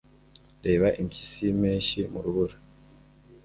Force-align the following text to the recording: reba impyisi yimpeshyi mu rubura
reba 0.65 0.87
impyisi 1.01 1.37
yimpeshyi 1.45 1.99
mu 2.11 2.19
rubura 2.25 2.55